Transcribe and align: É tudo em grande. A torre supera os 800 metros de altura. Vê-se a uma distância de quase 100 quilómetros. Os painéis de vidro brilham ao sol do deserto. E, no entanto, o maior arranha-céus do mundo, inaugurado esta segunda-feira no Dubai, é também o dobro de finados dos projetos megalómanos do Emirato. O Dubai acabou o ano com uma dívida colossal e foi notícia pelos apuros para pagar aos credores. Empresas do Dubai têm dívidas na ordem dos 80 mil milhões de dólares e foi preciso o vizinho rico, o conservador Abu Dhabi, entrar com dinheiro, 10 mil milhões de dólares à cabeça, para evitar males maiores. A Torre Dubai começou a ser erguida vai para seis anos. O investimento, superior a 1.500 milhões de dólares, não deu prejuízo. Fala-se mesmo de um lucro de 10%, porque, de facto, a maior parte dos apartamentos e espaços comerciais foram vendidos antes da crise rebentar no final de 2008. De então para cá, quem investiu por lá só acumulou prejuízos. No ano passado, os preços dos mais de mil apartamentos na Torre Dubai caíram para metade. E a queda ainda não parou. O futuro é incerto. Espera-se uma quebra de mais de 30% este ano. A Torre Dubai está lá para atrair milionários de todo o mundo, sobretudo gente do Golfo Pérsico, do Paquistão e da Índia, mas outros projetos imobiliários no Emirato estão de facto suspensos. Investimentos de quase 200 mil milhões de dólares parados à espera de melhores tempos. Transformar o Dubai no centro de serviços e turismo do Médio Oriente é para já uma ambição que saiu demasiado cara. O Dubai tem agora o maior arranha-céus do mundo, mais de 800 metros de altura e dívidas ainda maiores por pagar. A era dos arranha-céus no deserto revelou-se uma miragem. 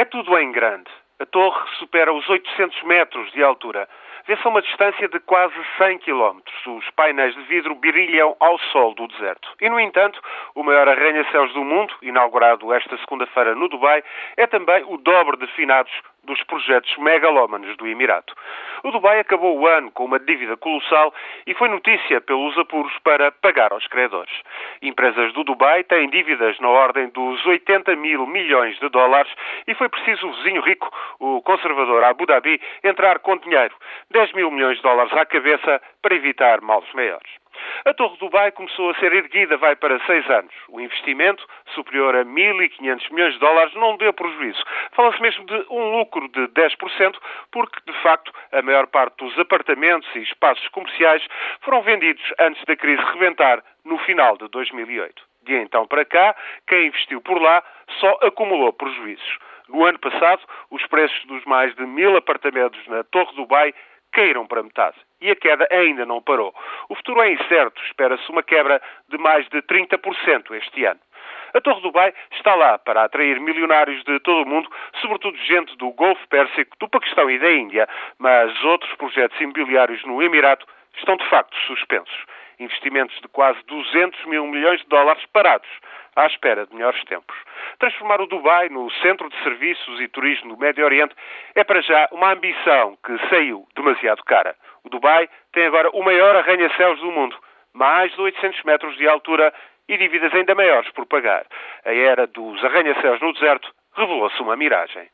É 0.00 0.04
tudo 0.06 0.38
em 0.38 0.50
grande. 0.50 0.90
A 1.18 1.26
torre 1.26 1.60
supera 1.78 2.10
os 2.10 2.26
800 2.26 2.84
metros 2.84 3.30
de 3.32 3.42
altura. 3.42 3.86
Vê-se 4.26 4.40
a 4.46 4.48
uma 4.48 4.62
distância 4.62 5.06
de 5.06 5.20
quase 5.20 5.54
100 5.76 5.98
quilómetros. 5.98 6.56
Os 6.66 6.88
painéis 6.92 7.34
de 7.34 7.42
vidro 7.42 7.74
brilham 7.74 8.34
ao 8.40 8.58
sol 8.72 8.94
do 8.94 9.06
deserto. 9.08 9.46
E, 9.60 9.68
no 9.68 9.78
entanto, 9.78 10.18
o 10.54 10.62
maior 10.62 10.88
arranha-céus 10.88 11.52
do 11.52 11.62
mundo, 11.62 11.92
inaugurado 12.00 12.72
esta 12.72 12.96
segunda-feira 12.96 13.54
no 13.54 13.68
Dubai, 13.68 14.02
é 14.38 14.46
também 14.46 14.82
o 14.86 14.96
dobro 14.96 15.36
de 15.36 15.46
finados 15.48 15.92
dos 16.24 16.42
projetos 16.44 16.96
megalómanos 16.98 17.76
do 17.76 17.86
Emirato. 17.86 18.34
O 18.82 18.90
Dubai 18.90 19.20
acabou 19.20 19.58
o 19.58 19.66
ano 19.66 19.90
com 19.90 20.04
uma 20.04 20.18
dívida 20.18 20.56
colossal 20.56 21.12
e 21.46 21.54
foi 21.54 21.68
notícia 21.68 22.20
pelos 22.20 22.56
apuros 22.58 22.96
para 23.04 23.32
pagar 23.32 23.72
aos 23.72 23.86
credores. 23.86 24.32
Empresas 24.82 25.32
do 25.32 25.44
Dubai 25.44 25.84
têm 25.84 26.08
dívidas 26.08 26.58
na 26.60 26.68
ordem 26.68 27.08
dos 27.08 27.44
80 27.44 27.94
mil 27.96 28.26
milhões 28.26 28.78
de 28.78 28.88
dólares 28.88 29.32
e 29.66 29.74
foi 29.74 29.88
preciso 29.88 30.28
o 30.28 30.32
vizinho 30.34 30.62
rico, 30.62 30.90
o 31.18 31.42
conservador 31.42 32.04
Abu 32.04 32.26
Dhabi, 32.26 32.60
entrar 32.84 33.18
com 33.20 33.36
dinheiro, 33.36 33.74
10 34.10 34.32
mil 34.32 34.50
milhões 34.50 34.76
de 34.76 34.82
dólares 34.82 35.12
à 35.12 35.24
cabeça, 35.26 35.80
para 36.02 36.14
evitar 36.14 36.60
males 36.60 36.90
maiores. 36.94 37.39
A 37.84 37.94
Torre 37.94 38.16
Dubai 38.18 38.52
começou 38.52 38.90
a 38.90 38.94
ser 38.94 39.12
erguida 39.12 39.56
vai 39.56 39.74
para 39.76 39.98
seis 40.06 40.28
anos. 40.28 40.52
O 40.68 40.80
investimento, 40.80 41.46
superior 41.74 42.14
a 42.14 42.24
1.500 42.24 43.10
milhões 43.10 43.34
de 43.34 43.40
dólares, 43.40 43.74
não 43.74 43.96
deu 43.96 44.12
prejuízo. 44.12 44.62
Fala-se 44.92 45.20
mesmo 45.22 45.44
de 45.46 45.66
um 45.70 45.98
lucro 45.98 46.28
de 46.28 46.48
10%, 46.48 47.16
porque, 47.50 47.80
de 47.86 48.02
facto, 48.02 48.32
a 48.52 48.62
maior 48.62 48.86
parte 48.86 49.16
dos 49.16 49.38
apartamentos 49.38 50.08
e 50.14 50.20
espaços 50.20 50.66
comerciais 50.68 51.26
foram 51.62 51.82
vendidos 51.82 52.22
antes 52.38 52.62
da 52.64 52.76
crise 52.76 53.02
rebentar 53.12 53.62
no 53.84 53.98
final 53.98 54.36
de 54.36 54.48
2008. 54.48 55.30
De 55.42 55.54
então 55.54 55.86
para 55.86 56.04
cá, 56.04 56.36
quem 56.66 56.88
investiu 56.88 57.20
por 57.20 57.40
lá 57.40 57.62
só 57.98 58.18
acumulou 58.22 58.72
prejuízos. 58.72 59.38
No 59.68 59.84
ano 59.84 59.98
passado, 59.98 60.42
os 60.70 60.84
preços 60.86 61.24
dos 61.26 61.44
mais 61.44 61.74
de 61.76 61.86
mil 61.86 62.16
apartamentos 62.16 62.84
na 62.88 63.04
Torre 63.04 63.34
Dubai 63.36 63.74
caíram 64.12 64.46
para 64.46 64.62
metade. 64.62 64.96
E 65.20 65.30
a 65.30 65.36
queda 65.36 65.66
ainda 65.70 66.06
não 66.06 66.22
parou. 66.22 66.54
O 66.88 66.94
futuro 66.94 67.22
é 67.22 67.32
incerto. 67.32 67.82
Espera-se 67.84 68.28
uma 68.30 68.42
quebra 68.42 68.80
de 69.08 69.18
mais 69.18 69.48
de 69.48 69.62
30% 69.62 70.54
este 70.56 70.84
ano. 70.84 71.00
A 71.52 71.60
Torre 71.60 71.80
Dubai 71.80 72.14
está 72.32 72.54
lá 72.54 72.78
para 72.78 73.04
atrair 73.04 73.40
milionários 73.40 74.02
de 74.04 74.20
todo 74.20 74.42
o 74.42 74.48
mundo, 74.48 74.70
sobretudo 75.00 75.36
gente 75.38 75.76
do 75.76 75.90
Golfo 75.92 76.26
Pérsico, 76.28 76.76
do 76.78 76.88
Paquistão 76.88 77.28
e 77.28 77.38
da 77.38 77.50
Índia, 77.52 77.88
mas 78.18 78.64
outros 78.64 78.94
projetos 78.94 79.40
imobiliários 79.40 80.04
no 80.04 80.22
Emirato 80.22 80.66
estão 80.96 81.16
de 81.16 81.28
facto 81.28 81.56
suspensos. 81.66 82.24
Investimentos 82.60 83.18
de 83.20 83.28
quase 83.28 83.58
200 83.66 84.24
mil 84.26 84.46
milhões 84.46 84.80
de 84.80 84.86
dólares 84.86 85.24
parados 85.32 85.68
à 86.14 86.26
espera 86.26 86.66
de 86.66 86.74
melhores 86.74 87.02
tempos. 87.04 87.36
Transformar 87.78 88.20
o 88.20 88.26
Dubai 88.26 88.68
no 88.68 88.90
centro 89.02 89.28
de 89.28 89.42
serviços 89.42 90.00
e 90.00 90.08
turismo 90.08 90.54
do 90.54 90.60
Médio 90.60 90.84
Oriente 90.84 91.14
é 91.54 91.64
para 91.64 91.80
já 91.80 92.08
uma 92.12 92.32
ambição 92.32 92.98
que 93.04 93.16
saiu 93.28 93.66
demasiado 93.74 94.22
cara. 94.24 94.54
O 94.84 94.90
Dubai 94.90 95.28
tem 95.52 95.66
agora 95.66 95.90
o 95.90 96.02
maior 96.02 96.36
arranha-céus 96.36 97.00
do 97.00 97.10
mundo, 97.10 97.36
mais 97.72 98.12
de 98.12 98.20
800 98.20 98.62
metros 98.64 98.96
de 98.96 99.08
altura 99.08 99.52
e 99.88 99.96
dívidas 99.96 100.34
ainda 100.34 100.54
maiores 100.54 100.90
por 100.92 101.06
pagar. 101.06 101.46
A 101.84 101.94
era 101.94 102.26
dos 102.26 102.62
arranha-céus 102.64 103.20
no 103.20 103.32
deserto 103.32 103.72
revelou-se 103.96 104.40
uma 104.40 104.56
miragem. 104.56 105.08